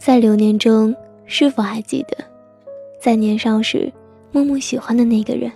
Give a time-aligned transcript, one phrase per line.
[0.00, 2.16] 在流年中，是否还记得，
[2.98, 3.92] 在年少时
[4.32, 5.52] 默默喜欢的那个人？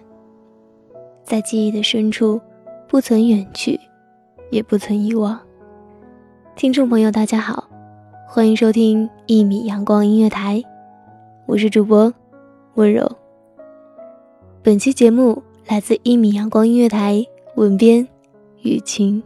[1.23, 2.39] 在记忆的深处，
[2.87, 3.81] 不曾远去，
[4.51, 5.41] 也不曾遗忘。
[6.57, 7.67] 听众朋友，大家好，
[8.29, 10.63] 欢迎收听一米阳光音乐台，
[11.47, 12.13] 我是主播
[12.75, 13.11] 温柔。
[14.63, 18.07] 本期节目来自一米阳光音乐台，文编
[18.61, 19.23] 雨晴。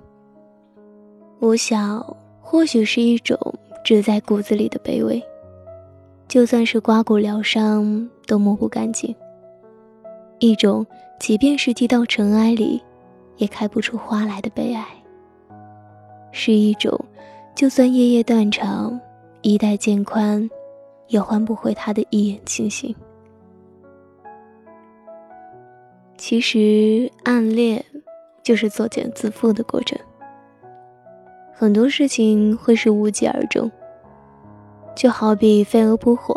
[1.40, 3.36] 我想，或许是一种。
[3.84, 5.22] 植在骨子里的卑微，
[6.26, 9.14] 就算是刮骨疗伤都抹不干净。
[10.40, 10.86] 一种
[11.18, 12.82] 即便是滴到尘埃里，
[13.36, 14.84] 也开不出花来的悲哀。
[16.30, 16.98] 是一种，
[17.54, 19.00] 就算夜夜断肠，
[19.42, 20.48] 衣带渐宽，
[21.08, 22.94] 也换不回他的一眼清醒。
[26.16, 27.82] 其实，暗恋
[28.42, 29.98] 就是作茧自缚的过程。
[31.52, 33.68] 很多事情会是无疾而终，
[34.98, 36.36] 就好比飞蛾扑火，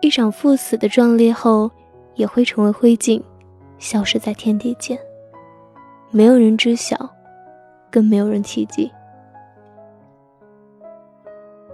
[0.00, 1.70] 一场赴死的壮烈后，
[2.16, 3.22] 也会成为灰烬，
[3.78, 4.98] 消失在天地间。
[6.10, 7.08] 没有人知晓，
[7.92, 8.90] 更没有人提及。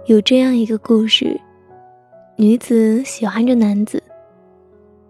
[0.05, 1.41] 有这样一个故事：
[2.35, 4.03] 女子喜欢着男子，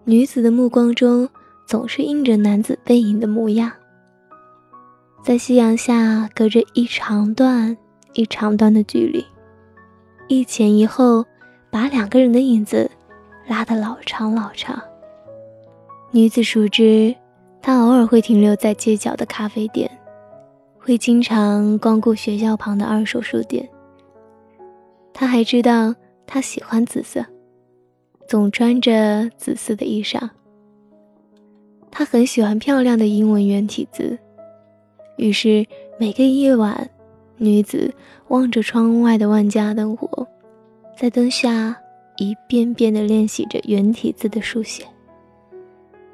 [0.04, 1.28] 女子的目光中
[1.66, 3.70] 总是映着男子背影的模样。
[5.22, 7.76] 在夕阳下，隔着一长段
[8.14, 9.22] 一长段的距离，
[10.28, 11.24] 一前一后，
[11.70, 12.90] 把两个人的影子
[13.46, 14.82] 拉得老长老长。
[16.10, 17.14] 女子熟知，
[17.62, 19.88] 他偶尔会停留在街角的咖啡店，
[20.78, 23.68] 会经常光顾学校旁的二手书店。
[25.12, 25.94] 他还知道，
[26.26, 27.24] 他喜欢紫色，
[28.26, 30.30] 总穿着紫色的衣裳。
[31.90, 34.18] 他很喜欢漂亮的英文圆体字。
[35.16, 35.64] 于是
[35.98, 36.90] 每个夜晚，
[37.38, 37.94] 女子
[38.28, 40.26] 望着窗外的万家灯火，
[40.96, 41.76] 在灯下
[42.16, 44.84] 一遍遍地练习着圆体字的书写。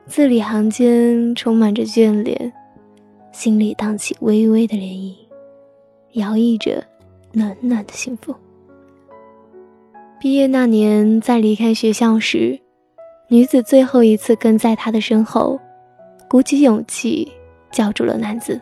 [0.07, 2.53] 字里行间充满着眷恋，
[3.31, 5.15] 心里荡起微微的涟漪，
[6.15, 6.85] 摇曳着
[7.33, 8.35] 暖暖的幸福。
[10.21, 12.61] 毕业那年，在离开学校时，
[13.29, 15.61] 女子最后一次跟在他的身后，
[16.29, 17.31] 鼓起勇气
[17.71, 18.61] 叫住了男子。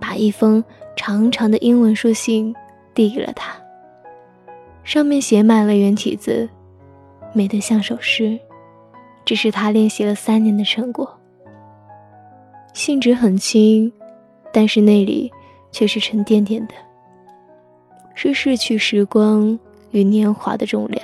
[0.00, 0.62] 把一封
[0.94, 2.54] 长长的英文书信
[2.94, 3.56] 递给了他，
[4.84, 6.48] 上面写满了圆体字，
[7.32, 8.38] 美得像首诗。
[9.24, 11.18] 这是他练习了三年的成果。
[12.72, 13.92] 信纸很轻，
[14.52, 15.32] 但是内里
[15.72, 16.74] 却是沉甸甸的，
[18.14, 19.58] 是逝去时光
[19.90, 21.02] 与年华的重量，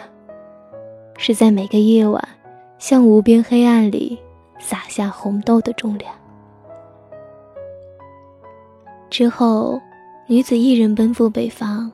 [1.19, 2.22] 是在每个夜晚
[2.78, 4.16] 向无边黑暗里
[4.58, 6.14] 洒下红豆的重量。
[9.12, 9.79] 之后，
[10.26, 11.93] 女子一人奔赴北方。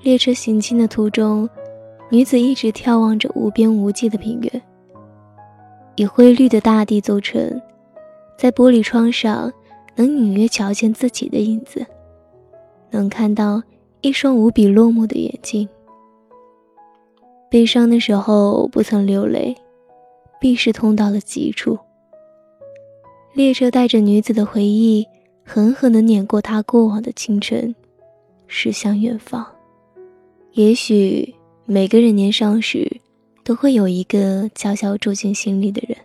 [0.00, 1.46] 列车行进的途中，
[2.10, 4.62] 女子一直眺望着无边无际的平原。
[5.96, 7.60] 以灰绿的大地组成，
[8.38, 9.52] 在玻璃窗上，
[9.94, 11.84] 能隐约瞧见自己的影子，
[12.90, 13.62] 能看到
[14.00, 15.68] 一双无比落寞的眼睛。
[17.50, 19.54] 悲伤的时候不曾流泪，
[20.40, 21.78] 必是痛到了极处。
[23.34, 25.06] 列车带着女子的回忆。
[25.44, 27.74] 狠狠地碾过他过往的青春，
[28.46, 29.46] 驶向远方。
[30.52, 31.34] 也许
[31.64, 33.00] 每个人年少时，
[33.44, 35.96] 都会有一个悄悄住进心里的人。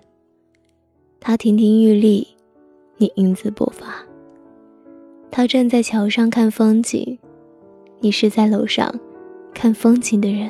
[1.19, 2.28] 他亭亭玉立，
[2.98, 4.04] 你英姿勃发。
[5.30, 7.18] 他站在桥上看风景，
[8.00, 8.94] 你是在楼上
[9.54, 10.50] 看风景的人。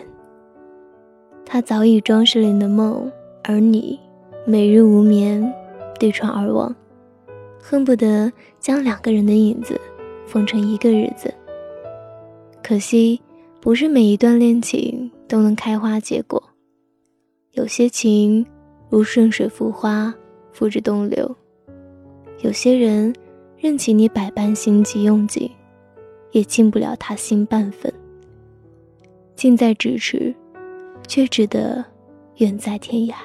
[1.45, 3.11] 他早已装饰了你的梦，
[3.43, 3.99] 而你
[4.45, 5.53] 每日无眠，
[5.99, 6.73] 对窗而望，
[7.69, 8.31] 恨不得
[8.61, 9.77] 将两个人的影子
[10.25, 11.33] 缝成一个日子。
[12.63, 13.21] 可惜，
[13.59, 16.41] 不是每一段恋情都能开花结果，
[17.51, 18.45] 有些情
[18.89, 20.15] 如顺水浮花，
[20.53, 21.29] 付之东流；
[22.39, 23.13] 有些人
[23.57, 25.51] 任其你百般心机用尽，
[26.31, 27.93] 也进不了他心半分。
[29.35, 30.33] 近在咫尺。
[31.07, 31.85] 却只得
[32.37, 33.15] 远在天涯。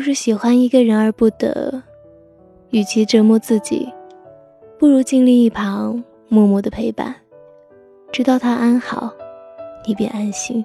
[0.00, 1.82] 就是喜欢一个人而不得，
[2.70, 3.86] 与其折磨自己，
[4.78, 7.14] 不如静立一旁，默默的陪伴，
[8.10, 9.12] 直到他安好，
[9.86, 10.64] 你便安心。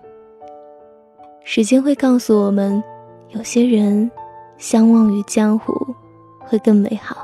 [1.44, 2.82] 时间会告诉我们，
[3.32, 4.10] 有些人
[4.58, 5.86] 相忘于江湖
[6.40, 7.18] 会更美好。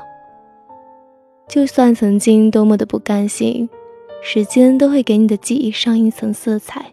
[1.48, 3.66] 就算曾经多么的不甘心，
[4.20, 6.92] 时间都会给你的记忆上一层色彩，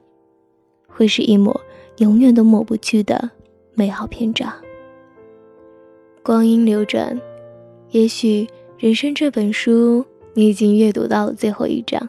[0.87, 1.59] 会是一抹
[1.97, 3.29] 永远都抹不去的
[3.73, 4.49] 美好篇章。
[6.23, 7.19] 光阴流转，
[7.91, 12.07] 也许人生这本书你已经阅读到了最后一章，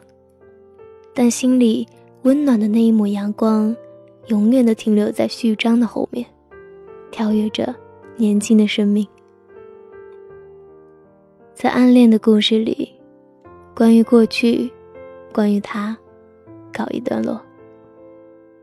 [1.13, 1.87] 但心里
[2.23, 3.75] 温暖的那一抹阳光，
[4.27, 6.25] 永远的停留在序章的后面，
[7.09, 7.73] 跳跃着
[8.15, 9.07] 年轻的生命。
[11.53, 12.89] 在暗恋的故事里，
[13.75, 14.69] 关于过去，
[15.33, 15.97] 关于他，
[16.73, 17.39] 告一段落；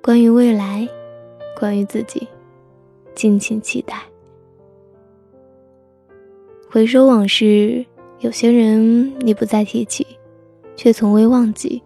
[0.03, 0.87] 关于未来，
[1.59, 2.29] 关于自己，
[3.15, 4.03] 敬请期待。
[6.71, 7.87] 回首往事，
[8.21, 10.07] 有些人你不再提起，
[10.77, 11.83] 却从未忘记。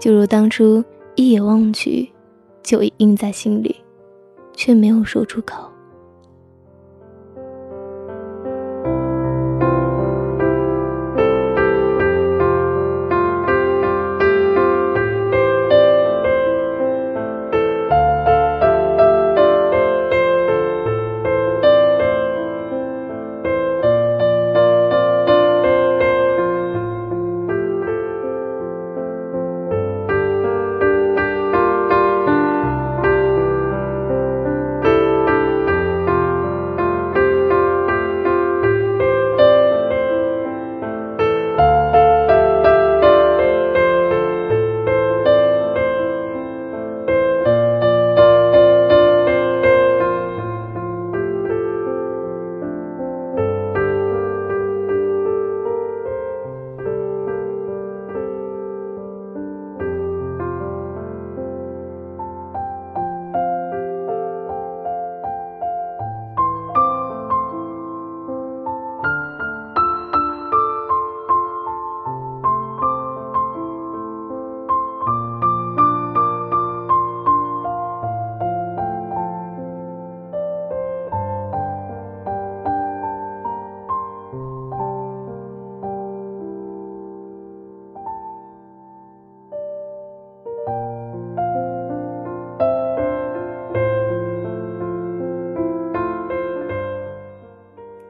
[0.00, 0.82] 就如当初
[1.16, 2.08] 一眼望去，
[2.62, 3.76] 就已印在心里，
[4.54, 5.70] 却没有说出口。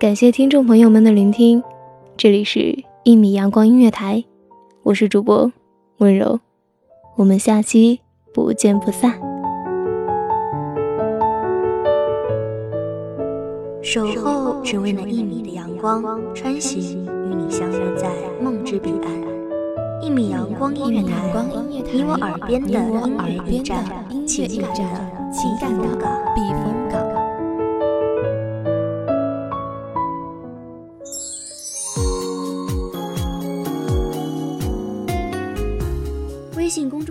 [0.09, 1.63] 感谢听众朋友们的聆听，
[2.17, 2.61] 这里是
[3.03, 4.17] 《一米阳光音乐台》，
[4.83, 5.53] 我是主播
[5.99, 6.41] 温柔。
[7.17, 8.01] 我们下期
[8.33, 9.21] 不见不散。
[13.83, 16.03] 守候只为那一米的阳光，
[16.35, 18.11] 穿行与你相约在
[18.41, 19.13] 梦之彼岸。
[20.01, 21.11] 一米阳光音乐台，
[21.93, 23.85] 你我耳边的音乐驿站，
[24.27, 25.85] 情感的情感的
[26.35, 26.78] 避风。